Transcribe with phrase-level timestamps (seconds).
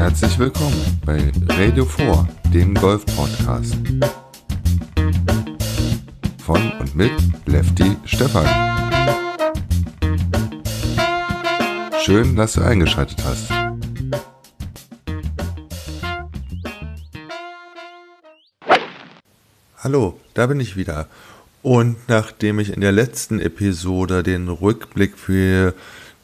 [0.00, 3.76] Herzlich willkommen bei Radio 4, dem Golf-Podcast.
[6.38, 7.12] Von und mit
[7.44, 8.46] Lefty Stefan.
[12.02, 13.50] Schön, dass du eingeschaltet hast.
[19.84, 21.08] Hallo, da bin ich wieder.
[21.60, 25.74] Und nachdem ich in der letzten Episode den Rückblick für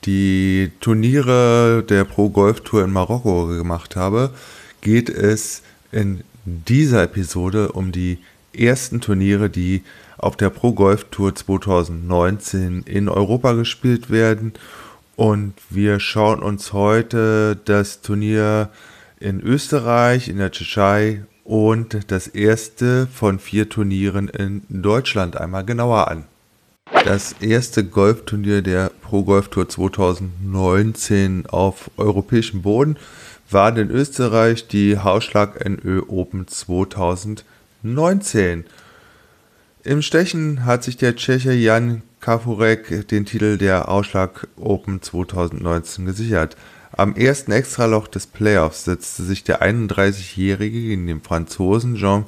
[0.06, 4.30] die Turniere der Pro Golf Tour in Marokko gemacht habe,
[4.80, 8.18] geht es in dieser Episode um die
[8.52, 9.82] ersten Turniere, die
[10.18, 14.52] auf der Pro Golf Tour 2019 in Europa gespielt werden.
[15.16, 18.70] Und wir schauen uns heute das Turnier
[19.18, 26.08] in Österreich, in der Tschechei und das erste von vier Turnieren in Deutschland einmal genauer
[26.08, 26.24] an.
[27.06, 32.96] Das erste Golfturnier der Pro Golf Tour 2019 auf europäischem Boden
[33.48, 38.64] war in Österreich die Hausschlag NÖ Open 2019.
[39.84, 46.56] Im Stechen hat sich der Tscheche Jan Kafurek den Titel der Ausschlag Open 2019 gesichert.
[46.90, 52.24] Am ersten Extraloch des Playoffs setzte sich der 31-Jährige gegen den Franzosen Jean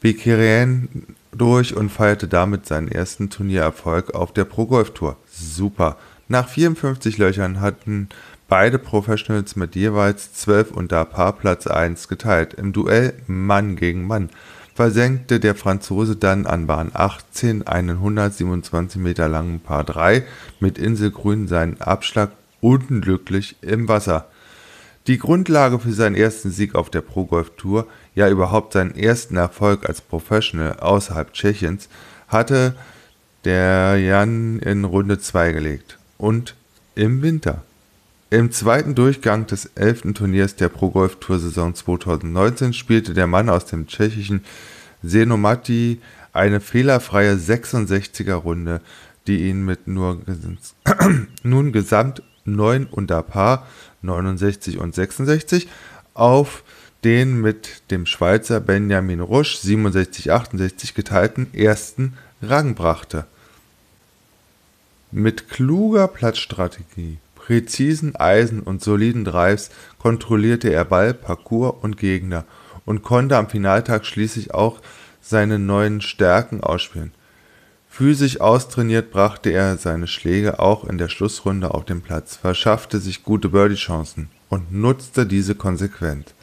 [0.00, 5.16] Bequerien durch und feierte damit seinen ersten Turniererfolg auf der Pro Golf Tour.
[5.30, 5.96] Super.
[6.28, 8.08] Nach 54 Löchern hatten
[8.48, 12.54] beide Professionals mit jeweils 12 unter Paar Platz 1 geteilt.
[12.54, 14.30] Im Duell Mann gegen Mann
[14.74, 20.24] versenkte der Franzose dann an Bahn 18 einen 127 Meter langen Paar 3
[20.60, 24.26] mit Inselgrün seinen Abschlag unglücklich im Wasser.
[25.06, 29.36] Die Grundlage für seinen ersten Sieg auf der Pro Golf Tour, ja überhaupt seinen ersten
[29.36, 31.90] Erfolg als Professional außerhalb Tschechiens,
[32.28, 32.74] hatte
[33.44, 35.98] der Jan in Runde 2 gelegt.
[36.16, 36.54] Und
[36.94, 37.64] im Winter.
[38.30, 43.50] Im zweiten Durchgang des elften Turniers der Pro Golf Tour Saison 2019 spielte der Mann
[43.50, 44.42] aus dem tschechischen
[45.02, 46.00] Senomati
[46.32, 48.80] eine fehlerfreie 66er Runde,
[49.26, 50.22] die ihn mit nur
[51.42, 53.66] nun gesamt 9 unter Paar
[54.02, 55.68] 69 und 66
[56.14, 56.62] auf
[57.04, 63.26] den mit dem Schweizer Benjamin Rusch 67-68 geteilten ersten Rang brachte.
[65.10, 72.44] Mit kluger Platzstrategie, präzisen Eisen und soliden Drives kontrollierte er Ball, Parcours und Gegner
[72.86, 74.80] und konnte am Finaltag schließlich auch
[75.20, 77.12] seine neuen Stärken ausspielen.
[77.96, 83.22] Physisch austrainiert brachte er seine Schläge auch in der Schlussrunde auf den Platz, verschaffte sich
[83.22, 86.34] gute Birdie-Chancen und nutzte diese konsequent.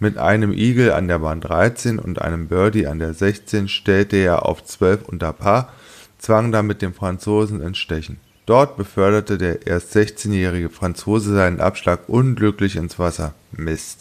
[0.00, 4.44] Mit einem Eagle an der Bahn 13 und einem Birdie an der 16 stellte er
[4.44, 5.72] auf 12 unter Paar,
[6.18, 8.20] zwang damit den Franzosen ins Stechen.
[8.44, 13.32] Dort beförderte der erst 16-jährige Franzose seinen Abschlag unglücklich ins Wasser.
[13.52, 14.00] Mist.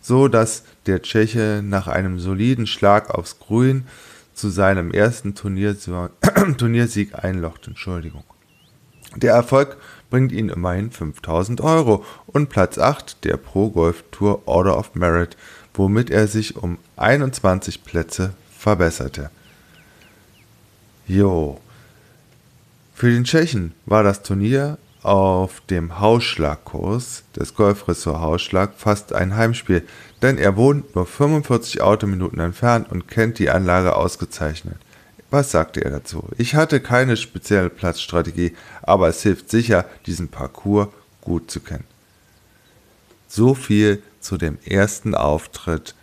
[0.00, 3.86] So dass der Tscheche nach einem soliden Schlag aufs Grün
[4.36, 7.66] zu seinem ersten Turniersieg einlocht.
[7.66, 8.22] Entschuldigung.
[9.16, 9.78] Der Erfolg
[10.10, 15.36] bringt ihn immerhin 5000 Euro und Platz 8 der Pro Golf Tour Order of Merit,
[15.74, 19.30] womit er sich um 21 Plätze verbesserte.
[21.06, 21.60] Jo.
[22.94, 29.86] Für den Tschechen war das Turnier auf dem Hausschlagkurs des Golfressort Hausschlag fast ein Heimspiel,
[30.20, 34.76] denn er wohnt nur 45 Autominuten entfernt und kennt die Anlage ausgezeichnet.
[35.30, 36.24] Was sagte er dazu?
[36.38, 40.88] Ich hatte keine spezielle Platzstrategie, aber es hilft sicher, diesen Parcours
[41.20, 41.84] gut zu kennen.
[43.28, 45.94] So viel zu dem ersten Auftritt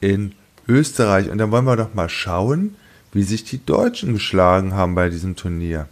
[0.00, 0.34] in
[0.68, 1.30] Österreich.
[1.30, 2.76] Und dann wollen wir doch mal schauen,
[3.12, 5.88] wie sich die Deutschen geschlagen haben bei diesem Turnier.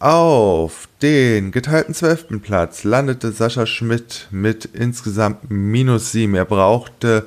[0.00, 6.36] Auf den geteilten zwölften Platz landete Sascha Schmidt mit insgesamt minus 7.
[6.36, 7.26] Er brauchte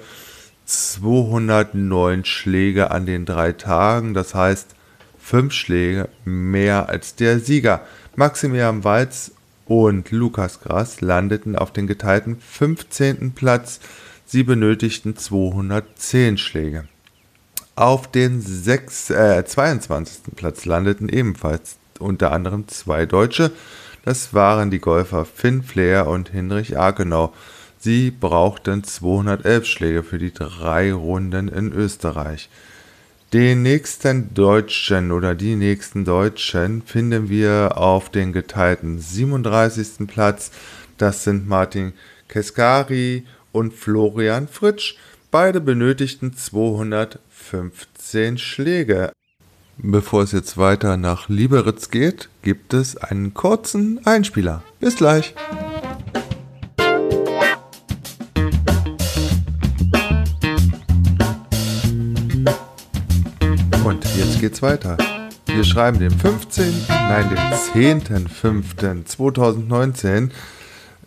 [0.63, 4.73] 209 Schläge an den drei Tagen, das heißt
[5.19, 7.81] 5 Schläge mehr als der Sieger.
[8.15, 9.31] Maximilian Walz
[9.65, 13.33] und Lukas Grass landeten auf den geteilten 15.
[13.33, 13.81] Platz.
[14.25, 16.85] Sie benötigten 210 Schläge.
[17.75, 20.35] Auf den 6, äh, 22.
[20.37, 23.51] Platz landeten ebenfalls unter anderem zwei Deutsche.
[24.03, 27.33] Das waren die Golfer Finn Flair und Hinrich Akenau.
[27.77, 32.49] Sie brauchten 211 Schläge für die drei Runden in Österreich.
[33.33, 40.05] Den nächsten Deutschen oder die nächsten Deutschen finden wir auf den geteilten 37.
[40.05, 40.51] Platz.
[40.97, 41.93] Das sind Martin
[42.27, 44.95] Keskari und Florian Fritsch.
[45.31, 49.13] Beide benötigten 215 Schläge.
[49.83, 54.61] Bevor es jetzt weiter nach Lieberitz geht, gibt es einen kurzen Einspieler.
[54.79, 55.33] Bis gleich.
[63.83, 64.97] Und jetzt geht's weiter.
[65.47, 67.39] Wir schreiben den 15., nein, den
[67.97, 70.29] 10.05.2019.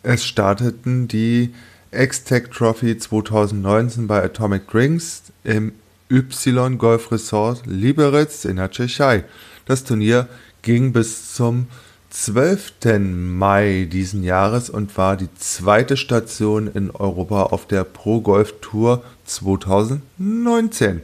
[0.03, 1.55] Es starteten die
[1.93, 5.75] X-Tech Trophy 2019 bei Atomic Drinks im
[6.11, 9.25] Y Golf Resort Liberec in der Tschechei.
[9.67, 10.29] Das Turnier
[10.63, 11.67] ging bis zum
[12.11, 13.01] 12.
[13.01, 19.03] Mai diesen Jahres und war die zweite Station in Europa auf der Pro Golf Tour
[19.25, 21.01] 2019.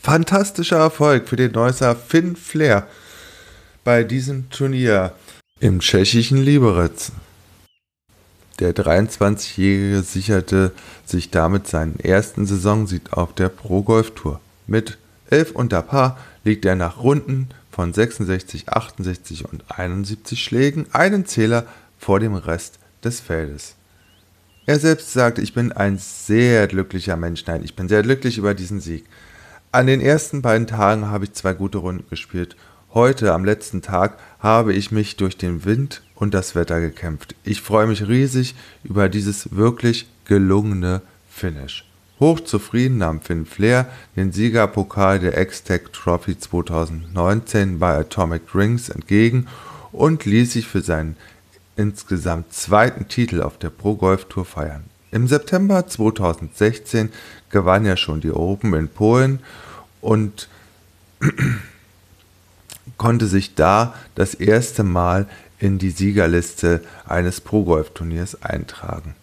[0.00, 2.86] Fantastischer Erfolg für den Neusser Finn Flair
[3.82, 5.14] bei diesem Turnier
[5.60, 7.10] im tschechischen Liberec.
[8.60, 10.72] Der 23-Jährige sicherte
[11.04, 14.40] sich damit seinen ersten Saisonsieg auf der Pro Golf Tour.
[14.66, 14.98] Mit
[15.30, 21.66] 11 unter Paar liegt er nach Runden von 66, 68 und 71 Schlägen einen Zähler
[21.98, 23.74] vor dem Rest des Feldes.
[24.66, 27.44] Er selbst sagt, ich bin ein sehr glücklicher Mensch.
[27.46, 29.04] Nein, ich bin sehr glücklich über diesen Sieg.
[29.72, 32.56] An den ersten beiden Tagen habe ich zwei gute Runden gespielt.
[32.94, 37.34] Heute, am letzten Tag, habe ich mich durch den Wind und das Wetter gekämpft.
[37.42, 38.54] Ich freue mich riesig
[38.84, 41.90] über dieses wirklich gelungene Finish.
[42.20, 49.48] Hochzufrieden nahm Finn Flair den Siegerpokal der X-Tech Trophy 2019 bei Atomic Rings entgegen
[49.90, 51.16] und ließ sich für seinen
[51.74, 54.84] insgesamt zweiten Titel auf der Pro Golf Tour feiern.
[55.10, 57.10] Im September 2016
[57.50, 59.40] gewann er schon die Open in Polen
[60.00, 60.48] und
[62.96, 65.26] konnte sich da das erste Mal
[65.58, 69.14] in die Siegerliste eines Pro-Golf-Turniers eintragen.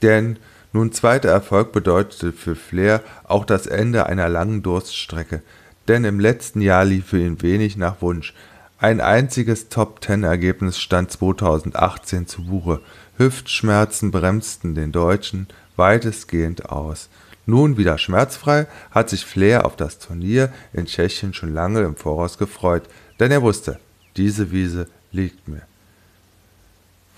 [0.00, 0.36] Denn
[0.72, 5.42] nun zweiter Erfolg bedeutete für Flair auch das Ende einer langen Durststrecke,
[5.88, 8.34] denn im letzten Jahr lief für ihn wenig nach Wunsch.
[8.78, 12.80] Ein einziges Top-10-Ergebnis stand 2018 zu Buche.
[13.16, 15.46] Hüftschmerzen bremsten den Deutschen
[15.76, 17.08] weitestgehend aus.
[17.44, 22.38] Nun wieder schmerzfrei hat sich Flair auf das Turnier in Tschechien schon lange im Voraus
[22.38, 22.84] gefreut,
[23.20, 23.78] denn er wusste,
[24.16, 25.62] diese Wiese liegt mir.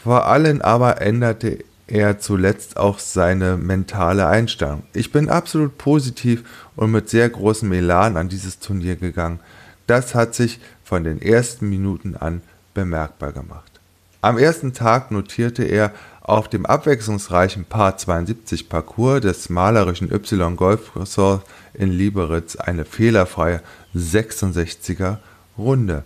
[0.03, 4.85] Vor allem aber änderte er zuletzt auch seine mentale Einstellung.
[4.93, 6.45] Ich bin absolut positiv
[6.77, 9.41] und mit sehr großem Elan an dieses Turnier gegangen.
[9.87, 12.43] Das hat sich von den ersten Minuten an
[12.73, 13.81] bemerkbar gemacht.
[14.23, 15.93] Am ersten Tag notierte er
[16.23, 21.45] auf dem abwechslungsreichen Par 72 Parcours des malerischen Y Golf Resort
[21.75, 23.61] in Liberec eine fehlerfreie
[23.95, 25.19] 66er
[25.59, 26.05] Runde.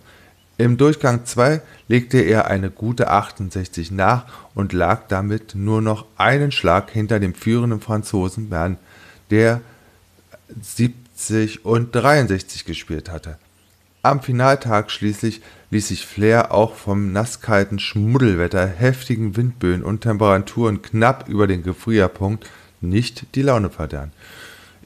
[0.57, 4.25] Im Durchgang 2 legte er eine gute 68 nach
[4.55, 8.77] und lag damit nur noch einen Schlag hinter dem führenden Franzosen Bern,
[9.29, 9.61] der
[10.61, 13.37] 70 und 63 gespielt hatte.
[14.01, 15.41] Am Finaltag schließlich
[15.71, 22.49] ließ sich Flair auch vom nasskalten Schmuddelwetter, heftigen Windböen und Temperaturen knapp über den Gefrierpunkt
[22.81, 24.11] nicht die Laune verderben.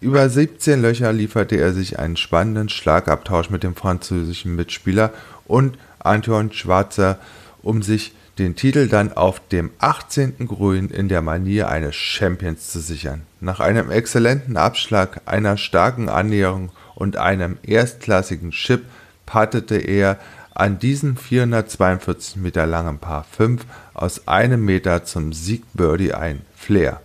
[0.04, 5.14] Über 17 Löcher lieferte er sich einen spannenden Schlagabtausch mit dem französischen Mitspieler
[5.46, 7.20] und Anton Schwarzer,
[7.62, 10.46] um sich den Titel dann auf dem 18.
[10.46, 13.22] Grün in der Manier eines Champions zu sichern.
[13.40, 18.84] Nach einem exzellenten Abschlag, einer starken Annäherung und einem erstklassigen Chip
[19.26, 20.20] pattete er
[20.54, 26.42] an diesem 442 Meter langen Paar 5 aus einem Meter zum Sieg Birdie ein.
[26.58, 27.00] Flair.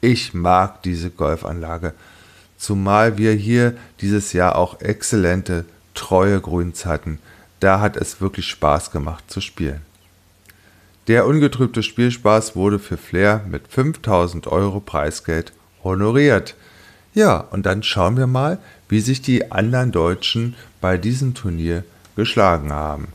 [0.00, 1.94] Ich mag diese Golfanlage,
[2.58, 7.18] zumal wir hier dieses Jahr auch exzellente, treue Grüns hatten.
[7.60, 9.80] Da hat es wirklich Spaß gemacht zu spielen.
[11.08, 16.54] Der ungetrübte Spielspaß wurde für Flair mit 5000 Euro Preisgeld honoriert.
[17.14, 21.84] Ja, und dann schauen wir mal, wie sich die anderen Deutschen bei diesem Turnier
[22.14, 23.08] geschlagen haben.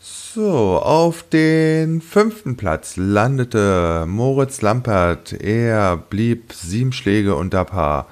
[0.00, 5.32] So, auf den fünften Platz landete Moritz Lampert.
[5.32, 8.08] Er blieb sieben Schläge unter Paar.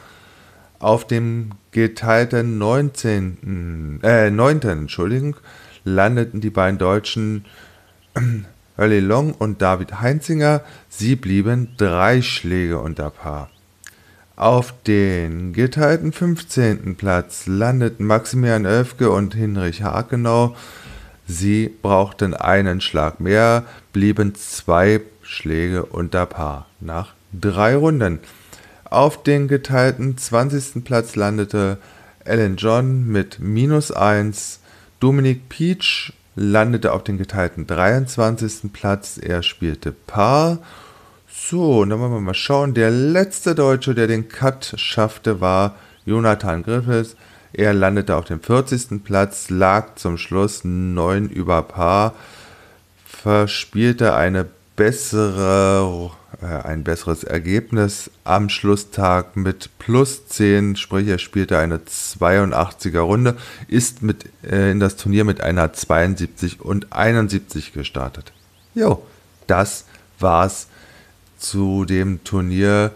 [0.80, 4.62] Auf dem geteilten 19., äh, 9.
[4.62, 5.36] Entschuldigung,
[5.84, 7.44] landeten die beiden Deutschen
[8.78, 10.62] Early Long und David Heinzinger.
[10.88, 13.50] Sie blieben drei Schläge unter Paar.
[14.36, 16.96] Auf den geteilten 15.
[16.96, 20.56] Platz landeten Maximilian Oelfke und Hinrich Hakenau.
[21.26, 28.20] Sie brauchten einen Schlag mehr, blieben zwei Schläge unter Paar nach drei Runden.
[28.90, 30.84] Auf den geteilten 20.
[30.84, 31.78] Platz landete
[32.26, 34.58] Alan John mit minus 1.
[34.98, 38.72] Dominic Peach landete auf den geteilten 23.
[38.72, 39.16] Platz.
[39.16, 40.58] Er spielte Paar
[41.32, 42.74] so, dann wollen wir mal schauen.
[42.74, 47.14] Der letzte Deutsche, der den Cut schaffte, war Jonathan Griffiths.
[47.52, 49.04] Er landete auf dem 40.
[49.04, 52.14] Platz, lag zum Schluss 9 über Paar,
[53.06, 56.10] verspielte eine bessere
[56.42, 63.36] ein besseres Ergebnis am Schlusstag mit plus 10, sprich er spielte eine 82er Runde,
[63.68, 68.32] ist mit, äh, in das Turnier mit einer 72 und 71 gestartet.
[68.74, 69.04] Jo,
[69.46, 69.84] das
[70.18, 70.68] war's
[71.38, 72.92] zu dem Turnier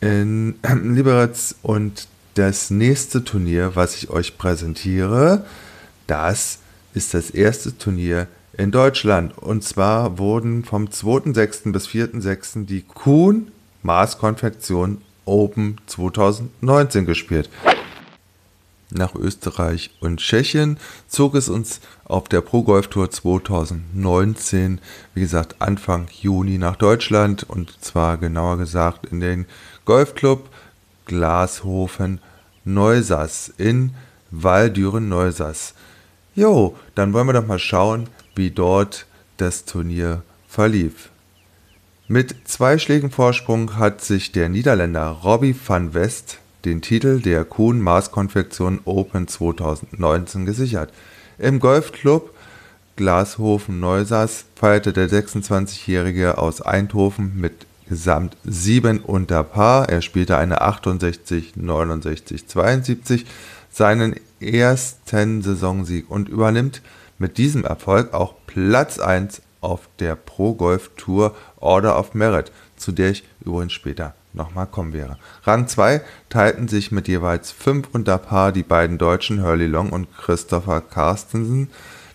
[0.00, 5.44] in Liberec und das nächste Turnier, was ich euch präsentiere,
[6.06, 6.58] das
[6.94, 8.26] ist das erste Turnier
[8.62, 9.36] in Deutschland.
[9.36, 11.72] Und zwar wurden vom 2.6.
[11.72, 12.64] bis 4.6.
[12.64, 13.50] die Kuhn
[13.82, 17.50] Maßkonfektion Open 2019 gespielt.
[18.90, 20.76] Nach Österreich und Tschechien
[21.08, 24.80] zog es uns auf der Pro Golf Tour 2019,
[25.14, 29.46] wie gesagt, Anfang Juni nach Deutschland und zwar genauer gesagt in den
[29.86, 30.48] Golfclub
[31.06, 32.20] Glashofen
[32.64, 33.94] Neusass in
[34.30, 35.74] Waldüren Neusass.
[36.34, 41.10] Jo, dann wollen wir doch mal schauen, wie dort das Turnier verlief.
[42.08, 47.80] Mit zwei Schlägen Vorsprung hat sich der Niederländer Robbie van West den Titel der Kuhn
[47.80, 50.92] Maßkonfektion Open 2019 gesichert.
[51.38, 52.34] Im Golfclub
[52.96, 59.88] Glashofen Neusaß feierte der 26-Jährige aus Eindhoven mit gesamt 7 unter Paar.
[59.88, 63.26] Er spielte eine 68, 69, 72,
[63.70, 66.82] seinen ersten Saisonsieg und übernimmt
[67.22, 72.90] mit diesem Erfolg auch Platz 1 auf der Pro Golf Tour Order of Merit, zu
[72.90, 75.18] der ich übrigens später nochmal kommen wäre.
[75.44, 76.00] Rang 2
[76.30, 81.70] teilten sich mit jeweils 5 unter Paar die beiden Deutschen Hurley Long und Christopher Carstensen,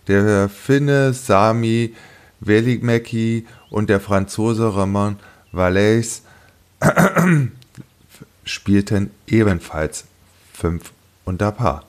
[0.09, 1.95] der Finne Sami
[2.41, 5.15] Velimäki und der Franzose Romain
[5.53, 6.21] Valais
[8.43, 10.03] spielten ebenfalls
[10.53, 10.91] 5
[11.23, 11.85] unter Paar.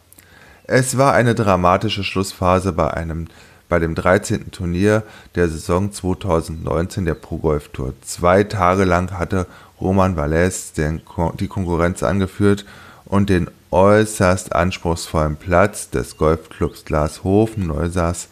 [0.71, 3.29] Es war eine dramatische Schlussphase bei, einem,
[3.71, 4.51] bei dem 13.
[4.51, 5.03] Turnier
[5.35, 7.95] der Saison 2019 der Pro Golf Tour.
[8.03, 9.47] Zwei Tage lang hatte
[9.81, 11.01] Roman Valles den,
[11.41, 12.67] die Konkurrenz angeführt
[13.07, 18.29] und den äußerst anspruchsvollen Platz des Golfclubs Glashofen Neusaß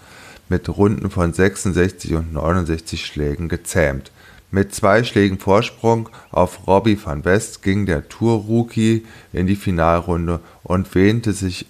[0.50, 4.12] mit Runden von 66 und 69 Schlägen gezähmt.
[4.50, 10.94] Mit zwei Schlägen Vorsprung auf Robbie van West ging der Tour-Rookie in die Finalrunde und
[10.94, 11.64] wähnte sich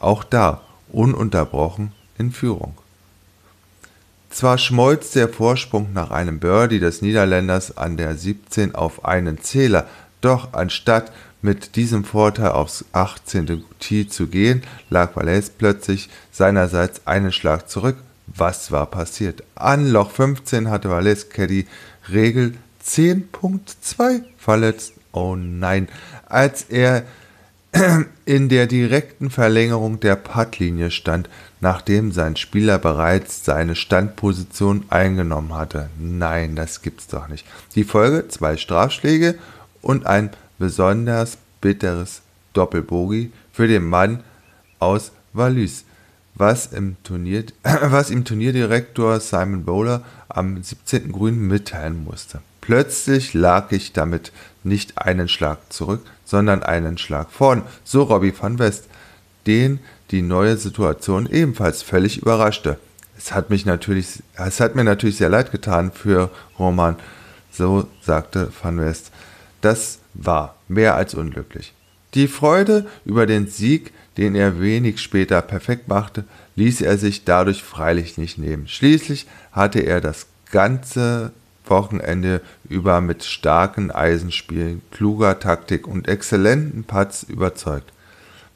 [0.00, 0.62] auch da
[0.92, 2.74] ununterbrochen in Führung.
[4.30, 9.88] Zwar schmolz der Vorsprung nach einem Birdie des Niederländers an der 17 auf einen Zähler,
[10.20, 13.64] doch anstatt mit diesem Vorteil aufs 18.
[13.78, 17.96] Tee zu gehen, lag Valais plötzlich seinerseits einen Schlag zurück.
[18.26, 19.42] Was war passiert?
[19.54, 21.66] An Loch 15 hatte Valais Caddy
[22.12, 24.92] Regel 10.2 verletzt.
[25.12, 25.88] Oh nein,
[26.26, 27.04] als er
[28.24, 31.28] in der direkten Verlängerung der Puttlinie stand,
[31.60, 35.90] nachdem sein Spieler bereits seine Standposition eingenommen hatte.
[35.98, 37.46] Nein, das gibt's doch nicht.
[37.74, 39.36] Die Folge: zwei Strafschläge
[39.82, 42.22] und ein besonders bitteres
[42.52, 44.22] Doppelbogie für den Mann
[44.78, 45.84] aus Valus,
[46.34, 51.12] was, im Turnier, was ihm Turnierdirektor Simon Bowler am 17.
[51.12, 52.40] Grün mitteilen musste.
[52.68, 54.30] Plötzlich lag ich damit
[54.62, 58.88] nicht einen Schlag zurück, sondern einen Schlag vorn, so Robbie van West,
[59.46, 62.78] den die neue Situation ebenfalls völlig überraschte.
[63.16, 66.96] Es hat mich natürlich, es hat mir natürlich sehr leid getan für Roman,
[67.50, 69.12] so sagte van West.
[69.62, 71.72] Das war mehr als unglücklich.
[72.12, 76.24] Die Freude über den Sieg, den er wenig später perfekt machte,
[76.56, 78.68] ließ er sich dadurch freilich nicht nehmen.
[78.68, 81.32] Schließlich hatte er das ganze
[81.70, 87.92] Wochenende über mit starken Eisenspielen, kluger Taktik und exzellenten Putts überzeugt.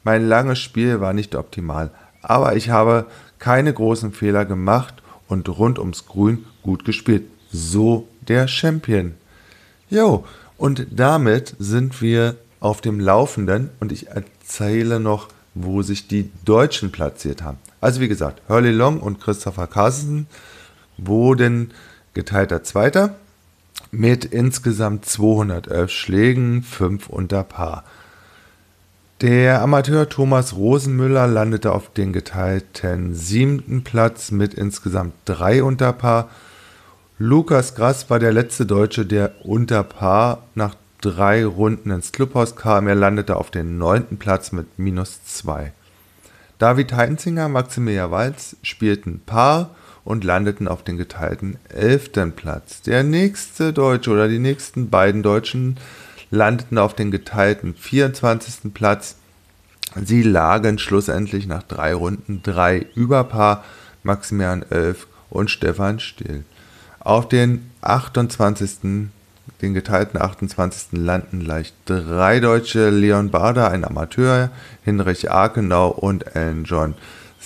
[0.03, 1.91] Mein langes Spiel war nicht optimal,
[2.21, 3.05] aber ich habe
[3.39, 4.95] keine großen Fehler gemacht
[5.27, 7.25] und rund ums Grün gut gespielt.
[7.51, 9.15] So der Champion.
[9.89, 10.25] Jo,
[10.57, 16.91] und damit sind wir auf dem Laufenden und ich erzähle noch, wo sich die Deutschen
[16.91, 17.57] platziert haben.
[17.81, 20.27] Also wie gesagt, Hurley Long und Christopher Carsten
[20.97, 21.71] wurden
[22.13, 23.15] geteilter Zweiter
[23.91, 27.83] mit insgesamt 211 Schlägen, 5 unter Paar.
[29.21, 36.29] Der Amateur Thomas Rosenmüller landete auf den geteilten siebten Platz mit insgesamt 3 unter Paar.
[37.19, 42.87] Lukas Grass war der letzte Deutsche, der unter Paar nach drei Runden ins Clubhaus kam.
[42.87, 45.71] Er landete auf den neunten Platz mit minus 2.
[46.57, 49.69] David Heinzinger, Maximilian Walz spielten Paar
[50.05, 52.81] und landeten auf den geteilten elften Platz.
[52.81, 55.77] Der nächste Deutsche oder die nächsten beiden Deutschen
[56.29, 58.73] landeten auf den geteilten 24.
[58.73, 59.15] Platz.
[60.03, 63.63] Sie lagen schlussendlich nach drei Runden drei Überpaar,
[64.01, 66.43] Maximilian Elf und Stefan Still.
[66.99, 69.09] Auf den 28.
[69.61, 70.93] den geteilten 28.
[70.93, 74.49] landen gleich drei Deutsche, Leon Bader, ein Amateur,
[74.83, 76.95] Hinrich Arkenau und Alan John.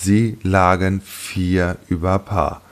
[0.00, 2.62] Sie lagen vier über Paar.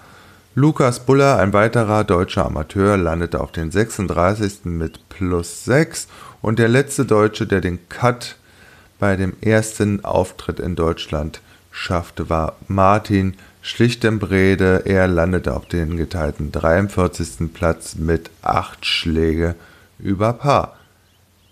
[0.54, 4.64] Lukas Buller, ein weiterer deutscher Amateur, landete auf den 36.
[4.64, 6.06] mit plus 6
[6.40, 8.37] und der letzte Deutsche, der den Cut
[9.00, 11.40] bei dem ersten Auftritt in Deutschland
[11.73, 14.83] schaffte, war Martin Schlichtenbrede.
[14.85, 17.52] Er landete auf den geteilten 43.
[17.52, 19.56] Platz mit 8 Schläge
[19.99, 20.76] über Paar.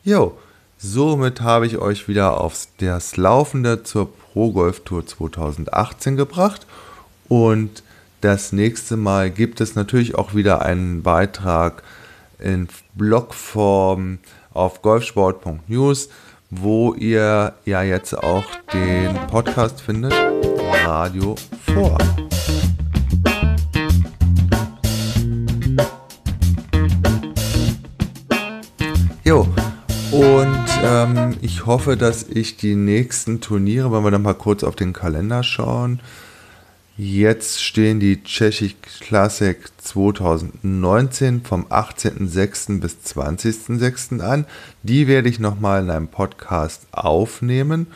[0.04, 0.38] Jo,
[0.84, 6.66] somit habe ich euch wieder aufs das Laufende zur Pro Golf Tour 2018 gebracht
[7.28, 7.82] und
[8.20, 11.82] das nächste Mal gibt es natürlich auch wieder einen Beitrag
[12.38, 14.18] in Blogform
[14.52, 16.10] auf golfsport.news,
[16.50, 20.12] wo ihr ja jetzt auch den Podcast findet,
[20.84, 21.34] Radio
[21.74, 21.96] vor.
[31.44, 35.42] Ich hoffe, dass ich die nächsten Turniere, wenn wir dann mal kurz auf den Kalender
[35.42, 36.00] schauen,
[36.96, 42.78] Jetzt stehen die Tschechisch Classic 2019 vom 18.06.
[42.78, 44.20] bis 20.06.
[44.20, 44.46] an.
[44.84, 47.88] Die werde ich nochmal in einem Podcast aufnehmen.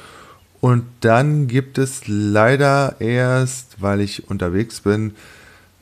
[0.61, 5.15] Und dann gibt es leider erst, weil ich unterwegs bin,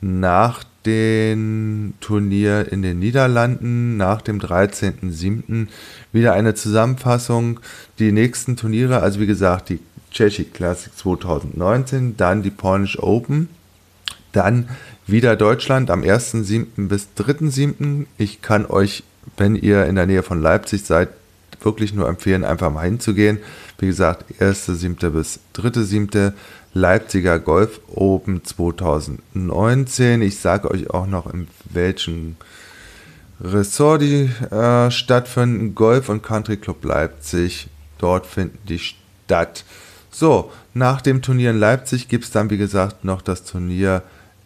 [0.01, 5.67] nach dem Turnier in den Niederlanden, nach dem 13.07.
[6.13, 7.59] wieder eine Zusammenfassung.
[7.99, 9.79] Die nächsten Turniere, also wie gesagt, die
[10.11, 13.49] Czech Classic 2019, dann die Polnish Open,
[14.31, 14.69] dann
[15.05, 16.87] wieder Deutschland am 1.7.
[16.87, 18.05] bis 3.7.
[18.17, 19.03] Ich kann euch,
[19.35, 21.09] wenn ihr in der Nähe von Leipzig seid,
[21.61, 23.39] wirklich nur empfehlen, einfach mal hinzugehen.
[23.79, 25.09] Wie gesagt, 1.7.
[25.09, 26.33] bis 3.7.
[26.77, 30.21] Leipziger Golf Open 2019.
[30.21, 32.35] Ich sage euch auch noch, in welchem
[33.41, 35.73] Ressort die äh, stattfinden.
[35.73, 37.67] Golf und Country Club Leipzig.
[37.97, 39.65] Dort finden die statt.
[40.11, 44.03] So, nach dem Turnier in Leipzig gibt es dann, wie gesagt, noch das Turnier